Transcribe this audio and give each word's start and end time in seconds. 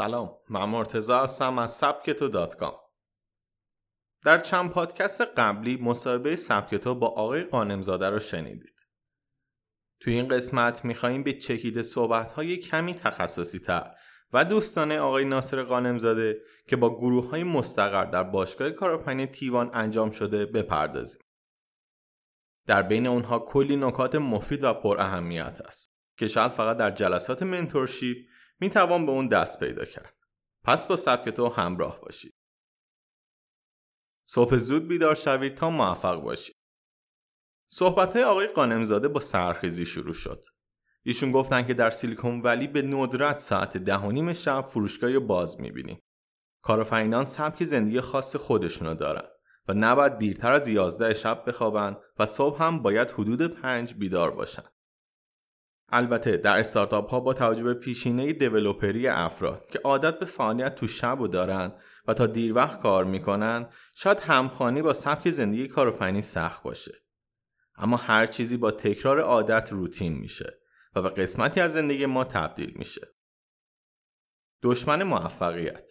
سلام 0.00 0.36
من 0.48 0.64
مرتزا 0.64 1.22
هستم 1.22 1.58
از 1.58 1.72
سبکتو 1.72 2.28
دات 2.28 2.56
کام. 2.56 2.74
در 4.24 4.38
چند 4.38 4.70
پادکست 4.70 5.20
قبلی 5.20 5.76
مصاحبه 5.76 6.36
سبکتو 6.36 6.94
با 6.94 7.06
آقای 7.06 7.44
قانمزاده 7.44 8.10
رو 8.10 8.18
شنیدید 8.18 8.86
توی 10.00 10.14
این 10.14 10.28
قسمت 10.28 10.84
میخواییم 10.84 11.22
به 11.22 11.32
چکیده 11.32 11.82
صحبت 11.82 12.32
های 12.32 12.56
کمی 12.56 12.94
تخصصی 12.94 13.58
تر 13.58 13.94
و 14.32 14.44
دوستانه 14.44 14.98
آقای 14.98 15.24
ناصر 15.24 15.62
قانمزاده 15.62 16.40
که 16.68 16.76
با 16.76 16.98
گروه 16.98 17.30
های 17.30 17.44
مستقر 17.44 18.04
در 18.04 18.22
باشگاه 18.22 18.70
کارآفرینی 18.70 19.26
تیوان 19.26 19.70
انجام 19.74 20.10
شده 20.10 20.46
بپردازیم. 20.46 21.22
در 22.66 22.82
بین 22.82 23.06
اونها 23.06 23.38
کلی 23.38 23.76
نکات 23.76 24.14
مفید 24.14 24.64
و 24.64 24.74
پر 24.74 25.00
اهمیت 25.00 25.60
است 25.64 25.90
که 26.18 26.28
شاید 26.28 26.50
فقط 26.50 26.76
در 26.76 26.90
جلسات 26.90 27.42
منتورشیپ 27.42 28.16
می 28.60 28.70
توان 28.70 29.06
به 29.06 29.12
اون 29.12 29.28
دست 29.28 29.60
پیدا 29.60 29.84
کرد. 29.84 30.14
پس 30.64 30.88
با 30.88 30.96
سبک 30.96 31.28
تو 31.28 31.48
همراه 31.48 32.00
باشید. 32.00 32.34
صبح 34.24 34.56
زود 34.56 34.88
بیدار 34.88 35.14
شوید 35.14 35.54
تا 35.54 35.70
موفق 35.70 36.22
باشید. 36.22 36.56
صحبت 37.68 38.16
های 38.16 38.24
آقای 38.24 38.46
قانمزاده 38.46 39.08
با 39.08 39.20
سرخیزی 39.20 39.86
شروع 39.86 40.12
شد. 40.12 40.44
ایشون 41.02 41.32
گفتن 41.32 41.66
که 41.66 41.74
در 41.74 41.90
سیلیکون 41.90 42.40
ولی 42.40 42.66
به 42.66 42.82
ندرت 42.82 43.38
ساعت 43.38 43.76
ده 43.76 43.96
و 43.96 44.10
نیم 44.12 44.32
شب 44.32 44.60
فروشگاه 44.60 45.18
باز 45.18 45.60
می‌بینیم. 45.60 46.02
کارآفرینان 46.62 47.24
سبک 47.24 47.64
زندگی 47.64 48.00
خاص 48.00 48.36
خودشونو 48.36 48.94
دارن 48.94 49.28
و 49.68 49.74
نباید 49.74 50.18
دیرتر 50.18 50.52
از 50.52 50.68
11 50.68 51.14
شب 51.14 51.44
بخوابن 51.46 51.96
و 52.18 52.26
صبح 52.26 52.62
هم 52.62 52.82
باید 52.82 53.10
حدود 53.10 53.42
پنج 53.42 53.94
بیدار 53.94 54.30
باشن. 54.30 54.64
البته 55.92 56.36
در 56.36 56.58
استارتاپ 56.58 57.10
ها 57.10 57.20
با 57.20 57.34
توجه 57.34 57.64
به 57.64 57.74
پیشینه 57.74 58.32
دیولوپری 58.32 59.08
افراد 59.08 59.66
که 59.66 59.78
عادت 59.78 60.18
به 60.18 60.26
فعالیت 60.26 60.74
تو 60.74 60.86
شب 60.86 61.20
و 61.20 61.28
دارن 61.28 61.72
و 62.08 62.14
تا 62.14 62.26
دیر 62.26 62.54
وقت 62.54 62.80
کار 62.80 63.04
می‌کنن 63.04 63.68
شاید 63.94 64.20
همخوانی 64.20 64.82
با 64.82 64.92
سبک 64.92 65.30
زندگی 65.30 65.68
کارآفرینی 65.68 66.22
سخت 66.22 66.62
باشه. 66.62 66.92
اما 67.76 67.96
هر 67.96 68.26
چیزی 68.26 68.56
با 68.56 68.70
تکرار 68.70 69.20
عادت 69.20 69.72
روتین 69.72 70.12
میشه 70.12 70.60
و 70.94 71.02
به 71.02 71.08
قسمتی 71.08 71.60
از 71.60 71.72
زندگی 71.72 72.06
ما 72.06 72.24
تبدیل 72.24 72.72
میشه. 72.76 73.08
دشمن 74.62 75.02
موفقیت. 75.02 75.90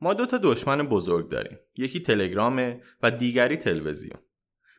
ما 0.00 0.14
دو 0.14 0.26
تا 0.26 0.38
دشمن 0.42 0.82
بزرگ 0.82 1.30
داریم. 1.30 1.58
یکی 1.76 2.00
تلگرامه 2.00 2.82
و 3.02 3.10
دیگری 3.10 3.56
تلویزیون. 3.56 4.20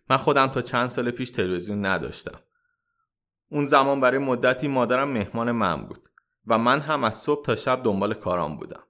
من 0.10 0.18
خودم 0.18 0.48
تا 0.48 0.62
چند 0.62 0.88
سال 0.90 1.12
پیش 1.12 1.32
تلویزیون 1.32 1.86
نداشتم. 1.86 2.40
اون 3.50 3.66
زمان 3.66 4.02
برای 4.02 4.18
مدتی 4.18 4.68
مادرم 4.68 5.10
مهمان 5.10 5.52
من 5.52 5.86
بود 5.86 6.10
و 6.48 6.58
من 6.58 6.80
هم 6.80 7.04
از 7.04 7.16
صبح 7.16 7.46
تا 7.46 7.56
شب 7.56 7.84
دنبال 7.84 8.14
کارام 8.14 8.58
بودم. 8.58 8.84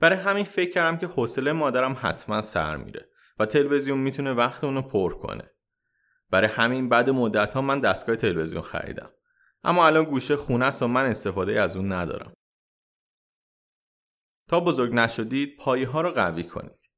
برای 0.00 0.18
همین 0.18 0.44
فکر 0.44 0.70
کردم 0.70 0.96
که 0.96 1.06
حوصله 1.06 1.52
مادرم 1.52 1.96
حتما 2.00 2.42
سر 2.42 2.76
میره 2.76 3.08
و 3.38 3.46
تلویزیون 3.46 3.98
می‌تونه 3.98 4.32
وقت 4.32 4.64
اونو 4.64 4.82
پر 4.82 5.14
کنه. 5.14 5.50
برای 6.30 6.48
همین 6.48 6.88
بعد 6.88 7.10
مدت 7.10 7.54
ها 7.54 7.60
من 7.60 7.80
دستگاه 7.80 8.16
تلویزیون 8.16 8.62
خریدم. 8.62 9.10
اما 9.64 9.86
الان 9.86 10.04
گوشه 10.04 10.36
خونه 10.36 10.64
است 10.64 10.82
و 10.82 10.88
من 10.88 11.06
استفاده 11.06 11.60
از 11.60 11.76
اون 11.76 11.92
ندارم. 11.92 12.32
تا 14.48 14.60
بزرگ 14.60 14.94
نشدید 14.94 15.56
پایه 15.56 15.88
ها 15.88 16.00
رو 16.00 16.10
قوی 16.10 16.44
کنید. 16.44 16.90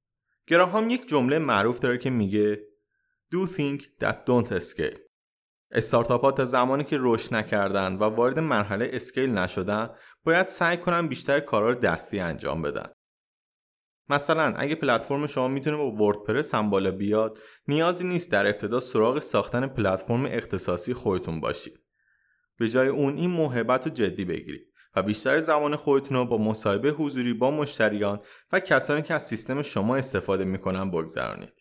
گراهام 0.46 0.90
یک 0.90 1.08
جمله 1.08 1.38
معروف 1.38 1.78
داره 1.78 1.98
که 1.98 2.10
میگه 2.10 2.68
Do 3.34 3.46
think 3.46 3.82
that 4.00 4.16
don't 4.26 4.60
scale. 4.60 5.07
استارتاپ 5.70 6.24
ها 6.24 6.32
تا 6.32 6.44
زمانی 6.44 6.84
که 6.84 6.96
رشد 7.00 7.34
نکردن 7.34 7.94
و 7.94 8.04
وارد 8.04 8.38
مرحله 8.38 8.90
اسکیل 8.92 9.30
نشدن 9.30 9.90
باید 10.24 10.46
سعی 10.46 10.76
کنن 10.76 11.08
بیشتر 11.08 11.40
کارا 11.40 11.74
دستی 11.74 12.20
انجام 12.20 12.62
بدن. 12.62 12.86
مثلا 14.08 14.54
اگه 14.56 14.74
پلتفرم 14.74 15.26
شما 15.26 15.48
می‌تونه 15.48 15.76
با 15.76 15.90
وردپرس 15.90 16.54
هم 16.54 16.70
بالا 16.70 16.90
بیاد 16.90 17.38
نیازی 17.68 18.06
نیست 18.06 18.30
در 18.30 18.46
ابتدا 18.46 18.80
سراغ 18.80 19.18
ساختن 19.18 19.66
پلتفرم 19.66 20.26
اختصاصی 20.26 20.94
خودتون 20.94 21.40
باشید. 21.40 21.80
به 22.58 22.68
جای 22.68 22.88
اون 22.88 23.16
این 23.16 23.30
محبت 23.30 23.86
رو 23.86 23.92
جدی 23.92 24.24
بگیرید 24.24 24.72
و 24.96 25.02
بیشتر 25.02 25.38
زمان 25.38 25.76
خودتون 25.76 26.16
رو 26.16 26.24
با 26.24 26.38
مصاحبه 26.38 26.90
حضوری 26.90 27.34
با 27.34 27.50
مشتریان 27.50 28.20
و 28.52 28.60
کسانی 28.60 29.02
که 29.02 29.14
از 29.14 29.22
سیستم 29.26 29.62
شما 29.62 29.96
استفاده 29.96 30.44
می‌کنن 30.44 30.90
بگذرانید. 30.90 31.52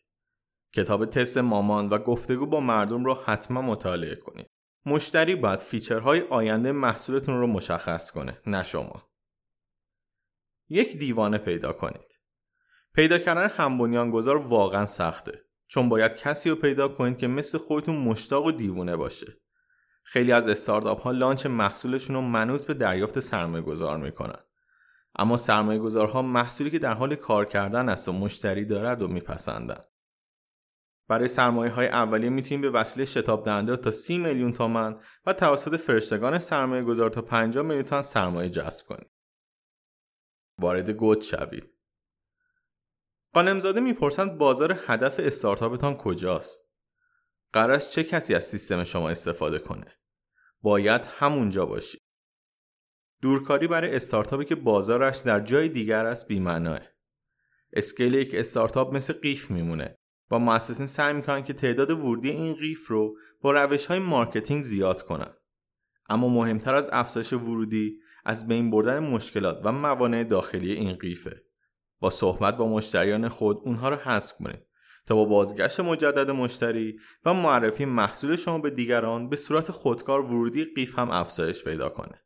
کتاب 0.73 1.05
تست 1.05 1.37
مامان 1.37 1.89
و 1.89 1.97
گفتگو 1.97 2.45
با 2.45 2.59
مردم 2.59 3.05
رو 3.05 3.13
حتما 3.13 3.61
مطالعه 3.61 4.15
کنید. 4.15 4.47
مشتری 4.85 5.35
باید 5.35 5.59
feature 5.59 6.07
های 6.07 6.21
آینده 6.21 6.71
محصولتون 6.71 7.39
رو 7.39 7.47
مشخص 7.47 8.11
کنه 8.11 8.37
نه 8.47 8.63
شما. 8.63 9.09
یک 10.69 10.97
دیوانه 10.97 11.37
پیدا 11.37 11.73
کنید. 11.73 12.19
پیدا 12.93 13.17
کردن 13.17 13.47
هم‌بنیانگذار 13.47 14.37
واقعا 14.37 14.85
سخته 14.85 15.41
چون 15.67 15.89
باید 15.89 16.15
کسی 16.15 16.49
رو 16.49 16.55
پیدا 16.55 16.87
کنید 16.87 17.17
که 17.17 17.27
مثل 17.27 17.57
خودتون 17.57 17.95
مشتاق 17.95 18.45
و 18.45 18.51
دیوونه 18.51 18.95
باشه. 18.95 19.37
خیلی 20.03 20.31
از 20.31 20.47
استارتاپ 20.49 21.01
ها 21.01 21.11
launch 21.11 21.45
محصولشون 21.45 22.15
رو 22.15 22.21
منوط 22.21 22.65
به 22.65 22.73
دریافت 22.73 23.19
سرمایه 23.19 23.63
گذار 23.63 23.97
می‌کنن. 23.97 24.39
اما 25.19 25.37
سرمایه 25.37 25.79
گذارها 25.79 26.21
محصولی 26.21 26.69
که 26.69 26.79
در 26.79 26.93
حال 26.93 27.15
کار 27.15 27.45
کردن 27.45 27.89
است 27.89 28.07
و 28.07 28.13
مشتری 28.13 28.65
دارد 28.65 29.01
و 29.01 29.07
میپسندن. 29.07 29.81
برای 31.07 31.27
سرمایه 31.27 31.71
های 31.71 31.87
اولیه 31.87 32.29
می‌تونیم 32.29 32.61
به 32.61 32.69
وسیله 32.69 33.05
شتاب 33.05 33.45
دهنده 33.45 33.77
تا 33.77 33.91
30 33.91 34.17
میلیون 34.17 34.53
تومن 34.53 34.99
و 35.25 35.33
توسط 35.33 35.75
فرشتگان 35.75 36.39
سرمایه 36.39 36.83
گذار 36.83 37.09
تا 37.09 37.21
50 37.21 37.63
میلیون 37.63 37.83
تومن 37.83 38.01
سرمایه 38.01 38.49
جذب 38.49 38.85
کنید. 38.85 39.11
وارد 40.59 40.89
گود 40.89 41.21
شوید. 41.21 41.73
قانمزاده 43.33 43.79
می‌پرسند 43.79 44.37
بازار 44.37 44.79
هدف 44.87 45.19
استارتاپتان 45.19 45.97
کجاست؟ 45.97 46.61
قرار 47.53 47.71
است 47.71 47.91
چه 47.91 48.03
کسی 48.03 48.35
از 48.35 48.43
سیستم 48.43 48.83
شما 48.83 49.09
استفاده 49.09 49.59
کنه؟ 49.59 49.97
باید 50.61 51.05
همونجا 51.05 51.65
باشید. 51.65 52.01
دورکاری 53.21 53.67
برای 53.67 53.95
استارتاپی 53.95 54.45
که 54.45 54.55
بازارش 54.55 55.17
در 55.17 55.39
جای 55.39 55.69
دیگر 55.69 56.05
است 56.05 56.27
بی‌معناه. 56.27 56.79
scale 57.73 58.13
یک 58.13 58.35
استارتاپ 58.35 58.93
مثل 58.93 59.13
قیف 59.13 59.51
میمونه 59.51 59.97
با 60.29 60.39
مؤسسین 60.39 60.87
سعی 60.87 61.13
می‌کنن 61.13 61.43
که 61.43 61.53
تعداد 61.53 61.91
ورودی 61.91 62.29
این 62.29 62.53
قیف 62.53 62.87
رو 62.87 63.17
با 63.41 63.51
روش 63.51 63.85
های 63.85 63.99
marketing 63.99 64.63
زیاد 64.63 65.01
کنن. 65.01 65.33
اما 66.09 66.29
مهمتر 66.29 66.75
از 66.75 66.89
افزایش 66.93 67.33
ورودی 67.33 67.99
از 68.25 68.47
بین 68.47 68.71
بردن 68.71 68.99
مشکلات 68.99 69.61
و 69.63 69.71
موانع 69.71 70.23
داخلی 70.23 70.73
این 70.73 70.93
قیفه. 70.93 71.43
با 71.99 72.09
صحبت 72.09 72.57
با 72.57 72.67
مشتریان 72.67 73.29
خود 73.29 73.57
اونها 73.63 73.89
رو 73.89 73.95
حذف 73.95 74.35
کنید 74.37 74.67
تا 75.05 75.15
با 75.15 75.25
بازگشت 75.25 75.79
مجدد 75.79 76.31
مشتری 76.31 76.99
و 77.25 77.33
معرفی 77.33 77.85
محصول 77.85 78.35
شما 78.35 78.59
به 78.59 78.69
دیگران 78.69 79.29
به 79.29 79.35
صورت 79.35 79.71
خودکار 79.71 80.21
ورودی 80.21 80.65
قیف 80.75 80.99
هم 80.99 81.11
افزایش 81.11 81.63
پیدا 81.63 81.89
کنه. 81.89 82.21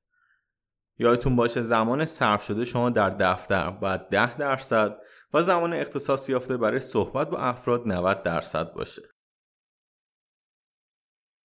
یادتون 0.98 1.36
باشه 1.36 1.62
زمان 1.62 2.06
صرف 2.06 2.44
شده 2.44 2.66
شما 2.66 2.90
در 2.90 3.10
دفتر 3.10 3.70
باید 3.70 4.10
10 4.10 4.38
درصد 4.38 4.98
و 5.34 5.42
زمان 5.42 5.74
اختصاص 5.74 6.30
یافته 6.30 6.58
برای 6.58 6.80
صحبت 6.80 7.30
با 7.30 7.38
افراد 7.38 7.88
90 7.88 8.24
درصد 8.24 8.74
باشه. 8.74 9.02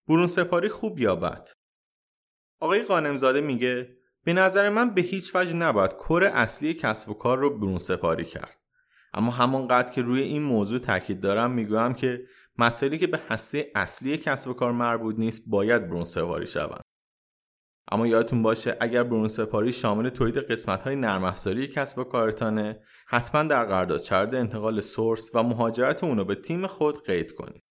برون 0.09 0.27
سپاری 0.27 0.69
خوب 0.69 0.99
یا 0.99 1.17
بد؟ 1.17 1.49
آقای 2.61 2.83
قانمزاده 2.83 3.41
میگه 3.41 3.97
به 4.25 4.33
نظر 4.33 4.69
من 4.69 4.95
به 4.95 5.01
هیچ 5.01 5.37
وجه 5.37 5.57
نباید 5.57 5.93
کور 5.93 6.25
اصلی 6.25 6.75
کسب 6.75 7.09
و 7.09 7.15
کار 7.15 7.39
رو 7.39 7.59
برون 7.59 7.79
سپاری 7.79 8.25
کرد. 8.25 8.59
اما 9.15 9.31
همانقدر 9.31 9.93
که 9.93 10.03
روی 10.03 10.23
این 10.23 10.43
موضوع 10.43 10.79
تاکید 10.79 11.21
دارم 11.21 11.51
می‌گویم 11.51 11.95
که 11.95 12.27
مسائلی 12.59 12.99
که 12.99 13.07
به 13.07 13.21
هسته 13.29 13.73
اصلی 13.75 14.19
کسب 14.19 14.51
و 14.51 14.55
کار 14.55 14.73
مربوط 14.73 15.19
نیست 15.19 15.43
باید 15.47 15.89
برون 15.89 16.05
سپاری 16.05 16.47
شوند. 16.47 16.86
اما 17.93 18.07
یادتون 18.07 18.43
باشه 18.43 18.77
اگر 18.81 19.03
برون 19.03 19.29
سپاری 19.29 19.73
شامل 19.73 20.09
تولید 20.09 20.39
قسمت 20.39 20.83
های 20.83 20.97
نرم 20.97 21.25
افزاری 21.25 21.69
کسب 21.69 21.99
و 21.99 22.05
کارتانه 22.05 22.81
حتما 23.07 23.43
در 23.43 23.65
قرارداد 23.65 24.01
چرد 24.01 24.35
انتقال 24.35 24.81
سورس 24.81 25.31
و 25.35 25.43
مهاجرت 25.43 26.05
اونو 26.05 26.25
به 26.25 26.35
تیم 26.35 26.67
خود 26.67 27.07
قید 27.07 27.33
کنید. 27.33 27.63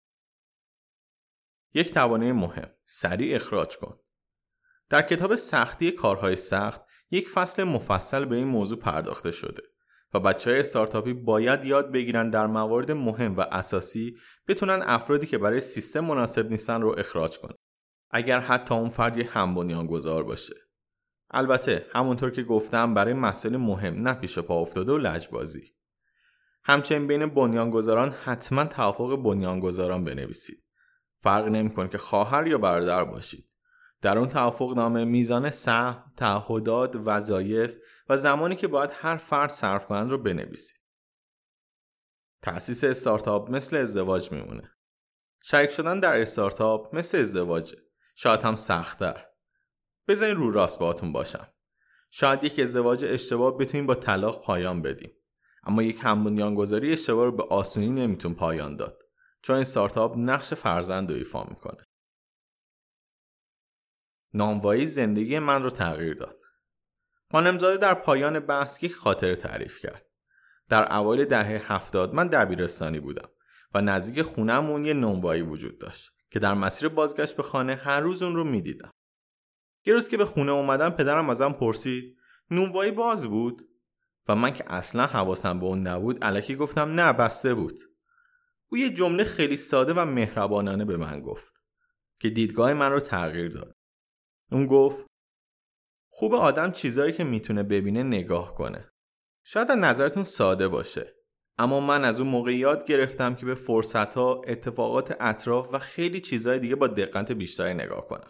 یک 1.74 1.94
توانه 1.94 2.34
مهم 2.34 2.70
سریع 2.86 3.36
اخراج 3.36 3.78
کن 3.78 4.00
در 4.90 5.02
کتاب 5.02 5.36
سختی 5.36 5.92
کارهای 5.92 6.36
سخت 6.36 6.82
یک 7.12 7.30
فصل 7.30 7.64
مفصل 7.64 8.26
به 8.26 8.36
این 8.36 8.48
موضوع 8.48 8.80
پرداخته 8.80 9.32
شده 9.32 9.64
و 10.14 10.20
بچه 10.20 10.50
های 10.50 10.60
استارتاپی 10.60 11.14
باید 11.14 11.64
یاد 11.64 11.92
بگیرن 11.92 12.30
در 12.30 12.48
موارد 12.48 12.92
مهم 12.92 13.38
و 13.38 13.42
اساسی 13.42 14.18
بتونن 14.48 14.84
افرادی 14.86 15.28
که 15.28 15.38
برای 15.38 15.60
سیستم 15.60 16.00
مناسب 16.00 16.50
نیستن 16.50 16.82
رو 16.82 16.96
اخراج 16.98 17.40
کنن 17.40 17.55
اگر 18.16 18.40
حتی 18.40 18.76
اون 18.76 18.90
فردی 18.90 19.22
هم 19.22 19.88
گذار 19.88 20.24
باشه 20.24 20.56
البته 21.32 21.86
همونطور 21.94 22.32
که 22.32 22.44
گفتم 22.44 22.94
برای 22.94 23.14
مسائل 23.14 23.58
مهم 23.58 24.08
نه 24.08 24.14
پیش 24.14 24.40
پا 24.40 24.56
افتاده 24.56 24.92
و 24.92 24.98
لجبازی 24.98 25.76
همچنین 26.64 27.08
بین 27.08 27.26
بنیانگذاران 27.26 28.12
حتما 28.12 28.66
توافق 28.66 29.16
بنیانگذاران 29.16 30.04
بنویسید 30.04 30.64
فرق 31.20 31.48
نمی‌کنه 31.48 31.88
که 31.88 31.98
خواهر 31.98 32.48
یا 32.48 32.58
برادر 32.58 33.04
باشید 33.04 33.56
در 34.02 34.18
اون 34.18 34.30
توافق 34.30 34.74
نامه 34.76 35.06
میزان 35.06 35.50
سهم، 35.50 36.14
تعهدات، 36.18 36.96
وظایف 36.96 37.76
و 38.10 38.18
زمانی 38.18 38.56
که 38.56 38.68
باید 38.68 38.90
هر 38.94 39.18
فرد 39.18 39.50
صرف 39.50 39.86
کنند 39.86 40.12
رو 40.12 40.18
بنویسید. 40.18 40.82
تأسیس 42.42 42.84
استارتاپ 42.84 43.52
مثل 43.52 43.78
ازدواج 43.78 44.32
میمونه. 44.32 44.72
شریک 45.44 45.70
شدن 45.70 46.00
در 46.00 46.22
استارتاپ 46.22 46.96
مثل 46.96 47.18
ازدواجه. 47.18 47.78
شاید 48.16 48.42
هم 48.42 48.56
سختتر. 48.56 49.26
بذارین 50.08 50.36
رو 50.36 50.52
راست 50.52 50.80
باهاتون 50.80 51.12
باشم. 51.12 51.48
شاید 52.10 52.44
یک 52.44 52.60
ازدواج 52.60 53.06
اشتباه 53.06 53.58
بتونیم 53.58 53.86
با 53.86 53.96
طلاق 53.96 54.44
پایان 54.44 54.82
بدیم. 54.82 55.12
اما 55.64 55.84
یک 55.84 56.00
همبنیانگذاری 56.02 56.94
اشتباه 56.94 57.26
رو 57.26 57.32
به 57.32 57.44
آسونی 57.44 57.90
نمیتون 57.90 58.34
پایان 58.34 58.76
داد. 58.76 59.04
چون 59.42 59.56
استارتاپ 59.56 60.16
نقش 60.18 60.54
فرزند 60.54 61.12
رو 61.12 61.18
ایفا 61.18 61.44
می‌کنه. 61.44 61.88
ناموایی 64.34 64.86
زندگی 64.86 65.40
من 65.40 65.64
رو 65.64 65.70
تغییر 65.70 66.14
داد. 66.14 66.40
خانمزاده 67.32 67.78
در 67.78 67.94
پایان 67.94 68.40
بحث 68.40 68.84
یک 68.84 68.96
خاطر 68.96 69.36
تعریف 69.36 69.80
کرد. 69.80 70.06
در 70.70 70.96
اوایل 70.96 71.26
دهه 71.26 71.74
هفتاد 71.74 72.14
من 72.14 72.28
دبیرستانی 72.28 73.00
بودم 73.00 73.30
و 73.74 73.82
نزدیک 73.82 74.22
خونهمون 74.22 74.86
یه 74.86 74.94
نونوایی 74.94 75.42
وجود 75.42 75.80
داشت 75.80 76.15
که 76.30 76.40
در 76.40 76.54
مسیر 76.54 76.90
بازگشت 76.90 77.36
به 77.36 77.44
خانه 77.44 77.76
هر 77.76 78.00
روز 78.00 78.24
اون 78.24 78.36
رو 78.36 78.44
می‌دیدم. 78.44 78.92
یه 79.86 79.94
روز 79.94 80.10
که 80.10 80.18
به 80.18 80.26
خونه 80.26 80.52
اومدم 80.52 80.90
پدرم 80.90 81.30
ازم 81.30 81.52
پرسید 81.52 82.18
نونوایی 82.52 82.92
باز 82.92 83.28
بود 83.28 83.70
و 84.28 84.36
من 84.36 84.54
که 84.54 84.64
اصلا 84.68 85.06
حواسم 85.06 85.60
به 85.60 85.66
اون 85.66 85.88
نبود 85.88 86.24
علکی 86.24 86.56
گفتم 86.56 87.00
نه 87.00 87.14
بسته 87.14 87.54
بود. 87.54 87.80
او 88.68 88.78
یه 88.78 88.90
جمله 88.90 89.24
خیلی 89.24 89.58
ساده 89.58 89.94
و 89.94 90.06
مهربانانه 90.06 90.86
به 90.86 90.98
من 90.98 91.22
گفت 91.22 91.56
که 92.20 92.30
دیدگاه 92.30 92.74
من 92.74 92.92
رو 92.92 93.00
تغییر 93.00 93.50
داد. 93.50 93.76
اون 94.52 94.68
گفت 94.68 95.06
خوب 96.08 96.34
آدم 96.34 96.72
چیزایی 96.72 97.14
که 97.14 97.24
می‌تونه 97.24 97.64
ببینه 97.64 98.04
نگاه 98.04 98.56
کنه. 98.56 98.92
شاید 99.44 99.72
نظرتون 99.72 100.24
ساده 100.24 100.68
باشه. 100.68 101.16
اما 101.58 101.80
من 101.80 102.06
از 102.06 102.20
اون 102.20 102.30
موقع 102.30 102.56
یاد 102.56 102.86
گرفتم 102.86 103.36
که 103.36 103.46
به 103.46 103.56
فرصت 103.56 104.14
ها، 104.14 104.42
اتفاقات 104.48 105.18
اطراف 105.20 105.74
و 105.74 105.80
خیلی 105.80 106.22
چیزهای 106.22 106.60
دیگه 106.60 106.76
با 106.76 106.88
دقت 106.88 107.32
بیشتری 107.32 107.74
نگاه 107.74 108.08
کنم. 108.08 108.30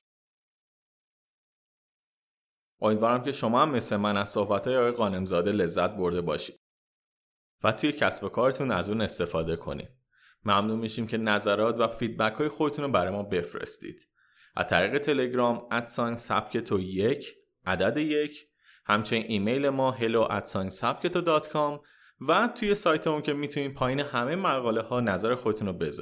امیدوارم 2.81 3.23
که 3.23 3.31
شما 3.31 3.61
هم 3.61 3.71
مثل 3.71 3.95
من 3.95 4.17
از 4.17 4.29
صحبت 4.29 4.67
های 4.67 4.77
آقای 4.77 4.91
قانمزاده 4.91 5.51
لذت 5.51 5.89
برده 5.89 6.21
باشید 6.21 6.59
و 7.63 7.71
توی 7.71 7.91
کسب 7.91 8.27
کارتون 8.27 8.71
از 8.71 8.89
اون 8.89 9.01
استفاده 9.01 9.55
کنید. 9.55 9.89
ممنون 10.45 10.79
میشیم 10.79 11.07
که 11.07 11.17
نظرات 11.17 11.79
و 11.79 11.87
فیدبک 11.87 12.33
های 12.33 12.47
خودتون 12.47 12.85
رو 12.85 12.91
برای 12.91 13.13
ما 13.13 13.23
بفرستید. 13.23 14.09
از 14.55 14.67
طریق 14.67 14.97
تلگرام 14.97 15.67
ادساین 15.71 16.15
سبک 16.15 16.57
تو 16.57 16.79
یک 16.79 17.33
عدد 17.65 17.97
یک 17.97 18.47
همچنین 18.85 19.25
ایمیل 19.27 19.69
ما 19.69 19.97
hello 19.99 20.31
و 22.21 22.47
توی 22.47 22.75
سایتمون 22.75 23.21
که 23.21 23.33
می‌تونید 23.33 23.73
پایین 23.73 23.99
همه 23.99 24.35
مقاله 24.35 24.81
ها 24.81 24.99
نظر 24.99 25.35
خودتون 25.35 25.67
رو 25.67 25.73
بذارید. 25.73 25.95